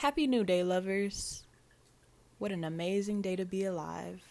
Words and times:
Happy 0.00 0.26
New 0.26 0.44
Day, 0.44 0.62
lovers. 0.62 1.44
What 2.36 2.52
an 2.52 2.64
amazing 2.64 3.22
day 3.22 3.34
to 3.34 3.46
be 3.46 3.64
alive. 3.64 4.22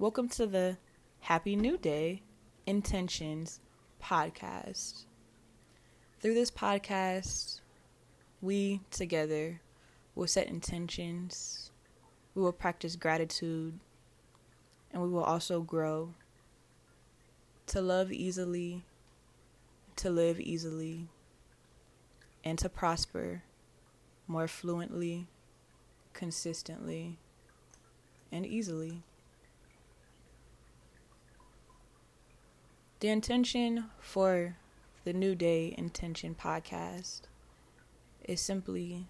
Welcome 0.00 0.28
to 0.30 0.46
the 0.48 0.78
Happy 1.20 1.54
New 1.54 1.78
Day 1.78 2.22
Intentions 2.66 3.60
podcast. 4.02 5.04
Through 6.20 6.34
this 6.34 6.50
podcast, 6.50 7.60
we 8.42 8.80
together 8.90 9.60
will 10.16 10.26
set 10.26 10.48
intentions, 10.48 11.70
we 12.34 12.42
will 12.42 12.52
practice 12.52 12.96
gratitude, 12.96 13.78
and 14.92 15.00
we 15.00 15.08
will 15.08 15.22
also 15.22 15.60
grow 15.60 16.12
to 17.68 17.80
love 17.80 18.10
easily, 18.10 18.84
to 19.94 20.10
live 20.10 20.40
easily, 20.40 21.06
and 22.42 22.58
to 22.58 22.68
prosper 22.68 23.44
more 24.26 24.48
fluently, 24.48 25.26
consistently, 26.12 27.18
and 28.32 28.44
easily. 28.44 29.02
The 33.00 33.08
intention 33.08 33.86
for 34.00 34.56
the 35.04 35.12
New 35.12 35.34
Day 35.34 35.74
Intention 35.76 36.34
podcast 36.34 37.22
is 38.24 38.40
simply 38.40 39.06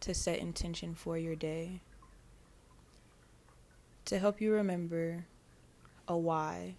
to 0.00 0.14
set 0.14 0.38
intention 0.38 0.94
for 0.94 1.18
your 1.18 1.36
day, 1.36 1.82
to 4.06 4.18
help 4.18 4.40
you 4.40 4.52
remember 4.52 5.26
a 6.08 6.16
why. 6.16 6.76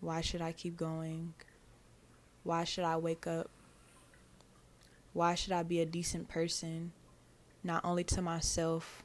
Why 0.00 0.20
should 0.20 0.40
I 0.40 0.52
keep 0.52 0.76
going? 0.76 1.34
Why 2.42 2.64
should 2.64 2.84
I 2.84 2.96
wake 2.96 3.26
up? 3.26 3.50
Why 5.12 5.34
should 5.34 5.52
I 5.52 5.62
be 5.62 5.80
a 5.80 5.86
decent 5.86 6.28
person, 6.28 6.92
not 7.62 7.84
only 7.84 8.04
to 8.04 8.22
myself, 8.22 9.02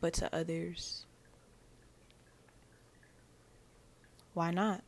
but 0.00 0.12
to 0.14 0.34
others? 0.34 1.06
Why 4.34 4.50
not? 4.50 4.82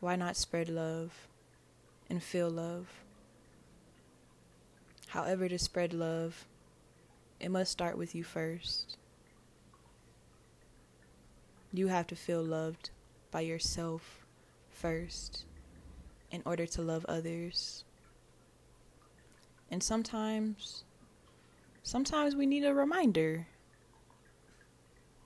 Why 0.00 0.16
not 0.16 0.36
spread 0.36 0.68
love 0.68 1.28
and 2.10 2.22
feel 2.22 2.50
love? 2.50 2.86
However, 5.08 5.48
to 5.48 5.58
spread 5.58 5.94
love, 5.94 6.44
it 7.40 7.50
must 7.50 7.72
start 7.72 7.96
with 7.96 8.14
you 8.14 8.24
first. 8.24 8.98
You 11.72 11.88
have 11.88 12.06
to 12.08 12.16
feel 12.16 12.42
loved 12.42 12.90
by 13.30 13.40
yourself 13.40 14.24
first 14.70 15.44
in 16.30 16.42
order 16.44 16.66
to 16.66 16.82
love 16.82 17.06
others. 17.06 17.84
And 19.70 19.82
sometimes, 19.82 20.84
sometimes 21.82 22.36
we 22.36 22.46
need 22.46 22.64
a 22.64 22.74
reminder. 22.74 23.46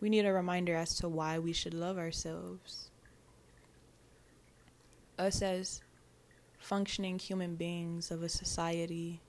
We 0.01 0.09
need 0.09 0.25
a 0.25 0.33
reminder 0.33 0.75
as 0.75 0.95
to 0.97 1.09
why 1.09 1.39
we 1.39 1.53
should 1.53 1.75
love 1.75 1.99
ourselves. 1.99 2.91
Us 5.19 5.43
as 5.43 5.83
functioning 6.59 7.19
human 7.19 7.57
beings 7.57 8.11
of 8.11 8.23
a 8.23 8.29
society, 8.29 9.21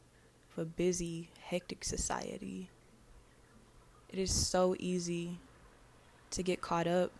of 0.53 0.61
a 0.61 0.65
busy, 0.65 1.29
hectic 1.41 1.83
society, 1.83 2.69
it 4.11 4.19
is 4.19 4.31
so 4.31 4.75
easy 4.77 5.39
to 6.31 6.43
get 6.43 6.61
caught 6.61 6.87
up 6.87 7.11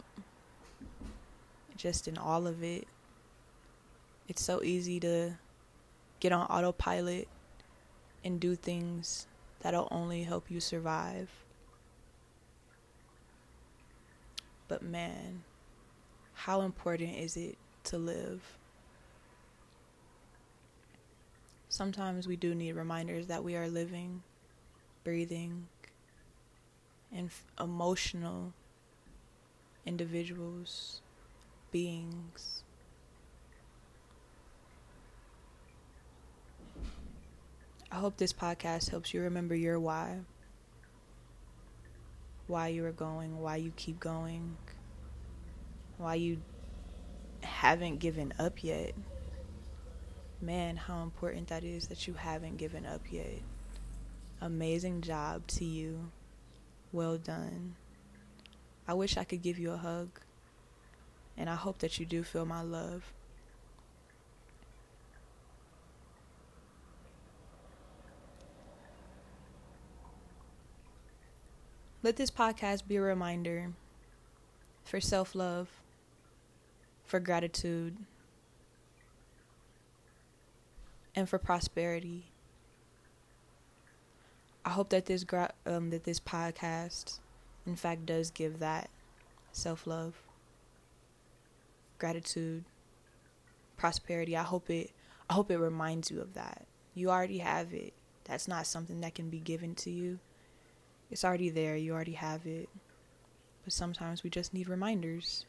just 1.77 2.07
in 2.07 2.17
all 2.17 2.47
of 2.47 2.63
it. 2.63 2.85
It's 4.27 4.43
so 4.43 4.61
easy 4.61 4.99
to 4.99 5.31
get 6.19 6.31
on 6.31 6.45
autopilot 6.47 7.27
and 8.23 8.39
do 8.39 8.55
things 8.55 9.27
that'll 9.61 9.87
only 9.91 10.23
help 10.23 10.49
you 10.49 10.59
survive. 10.59 11.29
But 14.67 14.81
man, 14.81 15.43
how 16.33 16.61
important 16.61 17.17
is 17.17 17.35
it 17.37 17.57
to 17.85 17.97
live? 17.97 18.41
Sometimes 21.69 22.27
we 22.27 22.35
do 22.35 22.53
need 22.53 22.73
reminders 22.73 23.27
that 23.27 23.43
we 23.43 23.55
are 23.55 23.67
living, 23.67 24.23
breathing, 25.03 25.67
and 27.11 27.27
f- 27.27 27.45
emotional 27.59 28.53
individuals, 29.85 31.01
beings. 31.71 32.63
I 37.91 37.95
hope 37.95 38.15
this 38.15 38.31
podcast 38.31 38.89
helps 38.89 39.13
you 39.13 39.21
remember 39.21 39.53
your 39.53 39.77
why. 39.77 40.19
Why 42.47 42.69
you 42.69 42.85
are 42.85 42.93
going, 42.93 43.39
why 43.39 43.57
you 43.57 43.73
keep 43.75 43.99
going, 43.99 44.55
why 45.97 46.15
you 46.15 46.41
haven't 47.43 47.99
given 47.99 48.33
up 48.39 48.63
yet. 48.63 48.93
Man, 50.41 50.77
how 50.77 51.03
important 51.03 51.49
that 51.49 51.65
is 51.65 51.87
that 51.87 52.07
you 52.07 52.13
haven't 52.13 52.57
given 52.57 52.85
up 52.85 53.01
yet. 53.11 53.41
Amazing 54.39 55.01
job 55.01 55.45
to 55.47 55.65
you. 55.65 56.11
Well 56.93 57.17
done. 57.17 57.75
I 58.87 58.93
wish 58.93 59.17
I 59.17 59.25
could 59.25 59.41
give 59.41 59.59
you 59.59 59.71
a 59.71 59.77
hug. 59.77 60.21
And 61.37 61.49
I 61.49 61.55
hope 61.55 61.79
that 61.79 61.99
you 61.99 62.05
do 62.05 62.23
feel 62.23 62.45
my 62.45 62.61
love. 62.61 63.11
Let 72.03 72.15
this 72.15 72.31
podcast 72.31 72.87
be 72.87 72.95
a 72.95 73.01
reminder 73.01 73.73
for 74.83 74.99
self 74.99 75.35
love, 75.35 75.69
for 77.05 77.19
gratitude, 77.19 77.95
and 81.15 81.29
for 81.29 81.37
prosperity. 81.37 82.31
I 84.65 84.71
hope 84.71 84.89
that 84.89 85.05
this 85.05 85.23
gra- 85.23 85.53
um, 85.67 85.91
that 85.91 86.03
this 86.03 86.19
podcast, 86.19 87.19
in 87.67 87.75
fact, 87.75 88.07
does 88.07 88.31
give 88.31 88.57
that 88.57 88.89
self 89.51 89.85
love, 89.85 90.15
gratitude, 91.99 92.63
prosperity. 93.77 94.35
I 94.35 94.43
hope 94.43 94.71
it. 94.71 94.89
I 95.29 95.33
hope 95.33 95.51
it 95.51 95.57
reminds 95.59 96.09
you 96.09 96.19
of 96.19 96.33
that. 96.33 96.65
You 96.95 97.11
already 97.11 97.37
have 97.37 97.75
it. 97.75 97.93
That's 98.23 98.47
not 98.47 98.65
something 98.65 99.01
that 99.01 99.13
can 99.13 99.29
be 99.29 99.39
given 99.39 99.75
to 99.75 99.91
you. 99.91 100.17
It's 101.11 101.25
already 101.25 101.49
there, 101.49 101.75
you 101.75 101.93
already 101.93 102.13
have 102.13 102.45
it. 102.47 102.69
But 103.63 103.73
sometimes 103.73 104.23
we 104.23 104.29
just 104.29 104.53
need 104.53 104.69
reminders. 104.69 105.45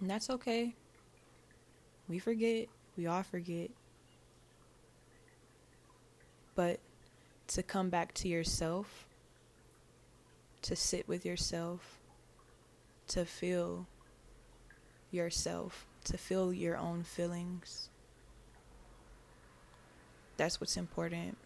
And 0.00 0.10
that's 0.10 0.28
okay. 0.28 0.74
We 2.08 2.18
forget, 2.18 2.66
we 2.96 3.06
all 3.06 3.22
forget. 3.22 3.70
But 6.56 6.80
to 7.48 7.62
come 7.62 7.88
back 7.88 8.12
to 8.14 8.28
yourself, 8.28 9.06
to 10.62 10.76
sit 10.76 11.06
with 11.08 11.24
yourself, 11.24 11.98
to 13.08 13.24
feel 13.24 13.86
yourself, 15.10 15.86
to 16.04 16.18
feel 16.18 16.52
your 16.52 16.76
own 16.76 17.04
feelings. 17.04 17.88
That's 20.36 20.60
what's 20.60 20.76
important. 20.76 21.36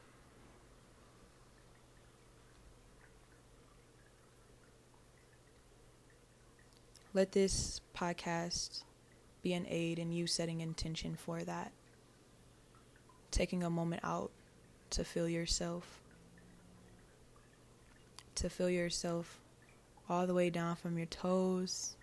Let 7.17 7.33
this 7.33 7.81
podcast 7.97 8.83
be 9.41 9.55
an 9.55 9.65
aid 9.71 9.99
in 9.99 10.13
you 10.13 10.27
setting 10.27 10.61
intention 10.61 11.17
for 11.17 11.43
that. 11.45 11.73
Taking 13.31 13.63
a 13.63 13.71
moment 13.71 14.03
out 14.05 14.33
to 14.91 15.03
feel 15.03 15.27
yourself. 15.27 16.03
To 18.35 18.51
feel 18.51 18.69
yourself 18.69 19.41
all 20.11 20.27
the 20.27 20.35
way 20.35 20.51
down 20.51 20.77
from 20.77 20.99
your 20.99 21.07
toes 21.07 21.97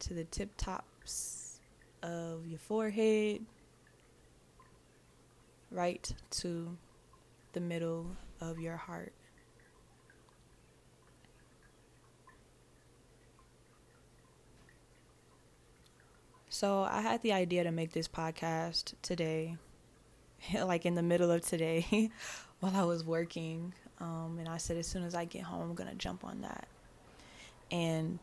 to 0.00 0.14
the 0.14 0.24
tip 0.24 0.50
tops 0.56 1.60
of 2.02 2.48
your 2.48 2.58
forehead, 2.58 3.46
right 5.70 6.12
to 6.30 6.76
the 7.52 7.60
middle 7.60 8.16
of 8.40 8.58
your 8.58 8.76
heart. 8.76 9.12
So 16.60 16.82
I 16.82 17.00
had 17.00 17.22
the 17.22 17.32
idea 17.32 17.64
to 17.64 17.70
make 17.70 17.92
this 17.92 18.06
podcast 18.06 18.92
today, 19.00 19.56
like 20.54 20.84
in 20.84 20.94
the 20.94 21.02
middle 21.02 21.30
of 21.30 21.40
today, 21.40 22.10
while 22.60 22.76
I 22.76 22.82
was 22.82 23.02
working. 23.02 23.72
Um, 23.98 24.36
and 24.38 24.46
I 24.46 24.58
said, 24.58 24.76
as 24.76 24.86
soon 24.86 25.02
as 25.04 25.14
I 25.14 25.24
get 25.24 25.44
home, 25.44 25.70
I'm 25.70 25.74
gonna 25.74 25.94
jump 25.94 26.22
on 26.22 26.42
that. 26.42 26.68
And 27.70 28.18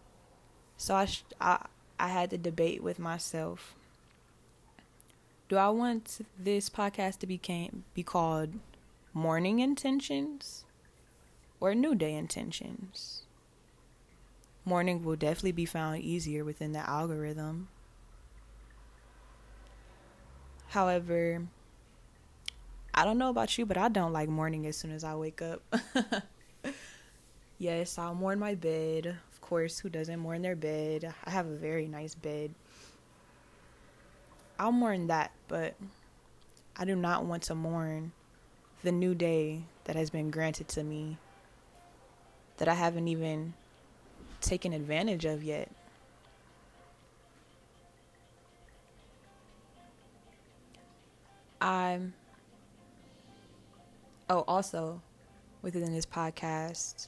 so 0.78 0.94
I, 0.94 1.06
sh- 1.06 1.24
I, 1.42 1.66
I 2.00 2.10
had 2.10 2.30
to 2.30 2.38
debate 2.38 2.84
with 2.84 3.00
myself 3.00 3.74
Do 5.50 5.58
I 5.58 5.70
want 5.70 6.20
this 6.38 6.70
podcast 6.70 7.18
to 7.22 7.26
be 7.26 7.40
came, 7.40 7.86
be 7.96 8.04
called 8.04 8.54
Morning 9.16 9.58
Intentions 9.62 10.64
or 11.60 11.74
New 11.74 11.96
Day 11.96 12.14
Intentions? 12.14 13.24
Morning 14.64 15.04
will 15.04 15.16
definitely 15.16 15.54
be 15.54 15.66
found 15.66 16.04
easier 16.04 16.46
within 16.46 16.74
the 16.74 16.88
algorithm. 16.88 17.70
However, 20.78 21.42
I 22.94 23.04
don't 23.04 23.18
know 23.18 23.32
about 23.32 23.58
you, 23.58 23.66
but 23.66 23.78
I 23.78 23.90
don't 23.90 24.14
like 24.14 24.30
morning 24.30 24.68
as 24.68 24.78
soon 24.78 24.92
as 24.92 25.04
I 25.04 25.16
wake 25.16 25.42
up. 25.42 25.64
yes, 27.58 27.98
I'll 27.98 28.14
mourn 28.14 28.38
my 28.38 28.54
bed. 28.54 29.08
Of 29.08 29.42
course, 29.42 29.80
who 29.80 29.90
doesn't 29.90 30.20
mourn 30.20 30.44
their 30.44 30.56
bed? 30.56 31.16
I 31.26 31.32
have 31.32 31.48
a 31.48 31.56
very 31.56 31.88
nice 31.88 32.14
bed. 32.14 32.54
I'll 34.60 34.72
mourn 34.72 35.08
that, 35.08 35.32
but 35.48 35.74
I 36.76 36.86
do 36.86 36.96
not 36.96 37.26
want 37.26 37.42
to 37.50 37.56
mourn 37.56 38.12
the 38.84 38.92
new 38.92 39.16
day 39.16 39.64
that 39.86 39.96
has 39.96 40.12
been 40.12 40.30
granted 40.30 40.68
to 40.68 40.84
me 40.84 41.18
that 42.58 42.68
I 42.68 42.76
haven't 42.76 43.08
even 43.08 43.56
taken 44.42 44.74
advantage 44.74 45.26
of 45.26 45.44
yet. 45.44 45.72
I'm 51.60 52.14
oh 54.30 54.44
also 54.48 55.02
within 55.62 55.94
this 55.94 56.06
podcast 56.06 57.08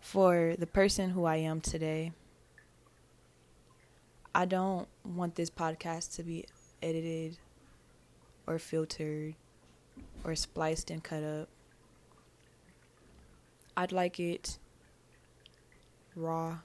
for 0.00 0.54
the 0.58 0.66
person 0.66 1.10
who 1.10 1.24
I 1.24 1.36
am 1.36 1.60
today. 1.60 2.12
I 4.34 4.46
don't 4.46 4.88
want 5.04 5.34
this 5.34 5.50
podcast 5.50 6.16
to 6.16 6.22
be 6.22 6.46
edited 6.82 7.38
or 8.46 8.58
filtered 8.58 9.34
or 10.24 10.34
spliced 10.34 10.90
and 10.90 11.02
cut 11.02 11.22
up. 11.22 11.48
I'd 13.76 13.92
like 13.92 14.18
it 14.18 14.58
raw, 16.16 16.58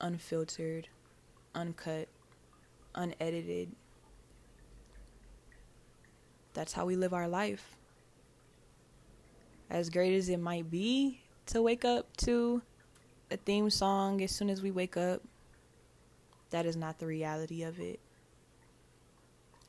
unfiltered, 0.00 0.88
uncut, 1.54 2.08
unedited. 2.94 3.72
That's 6.54 6.72
how 6.72 6.86
we 6.86 6.96
live 6.96 7.12
our 7.12 7.28
life. 7.28 7.76
As 9.68 9.90
great 9.90 10.16
as 10.16 10.28
it 10.28 10.38
might 10.38 10.70
be 10.70 11.20
to 11.46 11.60
wake 11.60 11.84
up 11.84 12.16
to 12.18 12.62
a 13.30 13.36
theme 13.36 13.68
song 13.70 14.22
as 14.22 14.30
soon 14.30 14.48
as 14.48 14.62
we 14.62 14.70
wake 14.70 14.96
up, 14.96 15.20
that 16.50 16.64
is 16.64 16.76
not 16.76 16.98
the 16.98 17.06
reality 17.06 17.64
of 17.64 17.80
it. 17.80 17.98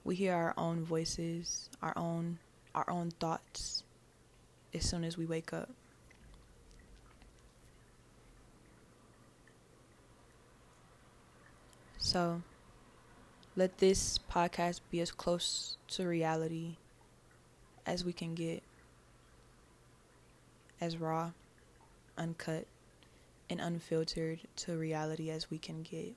We 0.04 0.16
hear 0.16 0.34
our 0.34 0.54
own 0.58 0.86
voices, 0.86 1.70
our 1.82 1.98
own 1.98 2.38
our 2.76 2.88
own 2.90 3.10
thoughts 3.20 3.84
as 4.74 4.88
soon 4.88 5.04
as 5.04 5.18
we 5.18 5.26
wake 5.26 5.54
up. 5.54 5.70
So, 11.98 12.42
let 13.58 13.78
this 13.78 14.20
podcast 14.32 14.82
be 14.92 15.00
as 15.00 15.12
close 15.12 15.78
to 15.88 16.06
reality 16.06 16.76
as 17.86 18.04
we 18.04 18.12
can 18.12 18.36
get, 18.36 18.62
as 20.82 20.98
raw, 20.98 21.32
uncut, 22.18 22.66
and 23.50 23.62
unfiltered 23.62 24.42
to 24.58 24.78
reality 24.78 25.30
as 25.30 25.50
we 25.50 25.58
can 25.58 25.84
get. 25.84 26.14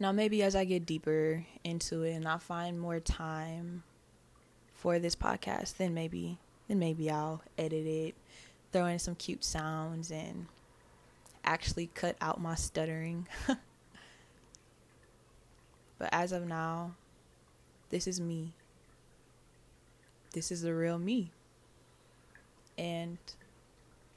Now, 0.00 0.10
maybe 0.10 0.42
as 0.42 0.56
I 0.56 0.64
get 0.64 0.84
deeper 0.84 1.46
into 1.62 2.02
it 2.02 2.12
and 2.12 2.26
I 2.26 2.38
find 2.38 2.80
more 2.80 3.00
time 3.00 3.84
for 4.74 4.98
this 4.98 5.14
podcast, 5.14 5.76
then 5.76 5.94
maybe, 5.94 6.38
then 6.68 6.80
maybe 6.80 7.10
I'll 7.10 7.42
edit 7.56 7.86
it, 7.86 8.14
throw 8.72 8.86
in 8.86 8.98
some 8.98 9.14
cute 9.14 9.44
sounds, 9.44 10.10
and 10.10 10.46
actually 11.44 11.86
cut 11.94 12.16
out 12.20 12.40
my 12.40 12.56
stuttering. 12.56 13.28
but 15.98 16.08
as 16.12 16.32
of 16.32 16.46
now, 16.46 16.94
this 17.90 18.06
is 18.06 18.20
me. 18.20 18.52
This 20.32 20.50
is 20.50 20.62
the 20.62 20.74
real 20.74 20.98
me. 20.98 21.30
And 22.76 23.18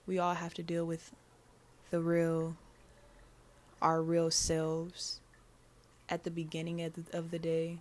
we 0.06 0.20
all 0.20 0.34
have 0.34 0.54
to 0.56 0.64
deal 0.64 0.86
with 0.86 1.14
the 1.92 2.02
real, 2.02 2.58
our 3.81 4.02
real 4.02 4.30
selves 4.30 5.22
at 6.10 6.24
the 6.24 6.31
beginning 6.31 6.81
of 6.81 6.94
the, 6.94 7.18
of 7.18 7.31
the 7.31 7.40
day, 7.40 7.78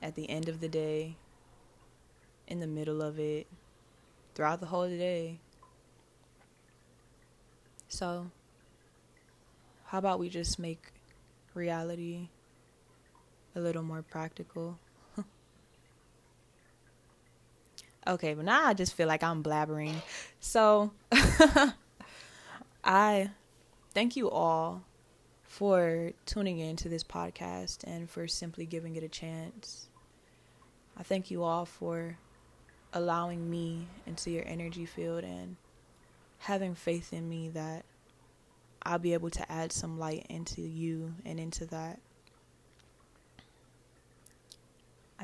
at 0.00 0.14
the 0.14 0.30
end 0.30 0.48
of 0.48 0.60
the 0.60 0.68
day, 0.68 1.16
in 2.46 2.60
the 2.60 2.66
middle 2.66 3.02
of 3.02 3.18
it, 3.18 3.46
throughout 4.34 4.60
the 4.60 4.66
whole 4.66 4.88
day. 4.88 5.38
So, 7.88 8.30
how 9.86 9.98
about 9.98 10.18
we 10.18 10.28
just 10.28 10.58
make 10.58 10.92
reality 11.54 12.28
a 13.54 13.60
little 13.60 13.82
more 13.82 14.02
practical? 14.02 14.78
okay, 18.06 18.34
but 18.34 18.44
now 18.44 18.66
I 18.66 18.74
just 18.74 18.94
feel 18.94 19.08
like 19.08 19.22
I'm 19.22 19.42
blabbering. 19.42 19.94
So, 20.40 20.92
I 22.84 23.30
thank 23.92 24.16
you 24.16 24.30
all 24.30 24.82
for 25.44 26.10
tuning 26.26 26.58
in 26.58 26.76
to 26.76 26.88
this 26.88 27.04
podcast 27.04 27.84
and 27.84 28.10
for 28.10 28.26
simply 28.26 28.66
giving 28.66 28.96
it 28.96 29.04
a 29.04 29.08
chance. 29.08 29.88
I 30.96 31.02
thank 31.02 31.30
you 31.30 31.42
all 31.42 31.64
for 31.64 32.18
allowing 32.92 33.50
me 33.50 33.86
into 34.06 34.30
your 34.30 34.44
energy 34.46 34.86
field 34.86 35.24
and 35.24 35.56
having 36.38 36.74
faith 36.74 37.12
in 37.12 37.28
me 37.28 37.48
that 37.50 37.84
I'll 38.82 38.98
be 38.98 39.14
able 39.14 39.30
to 39.30 39.50
add 39.50 39.72
some 39.72 39.98
light 39.98 40.26
into 40.28 40.60
you 40.60 41.14
and 41.24 41.40
into 41.40 41.66
that. 41.66 42.00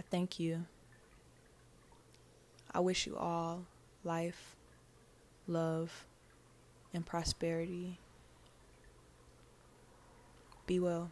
I 0.00 0.02
thank 0.11 0.41
you. 0.41 0.64
I 2.73 2.81
wish 2.81 3.06
you 3.06 3.19
all 3.19 3.67
life, 4.02 4.56
love, 5.47 6.06
and 6.94 7.05
prosperity. 7.05 7.99
Be 10.67 10.81
well. 10.81 11.11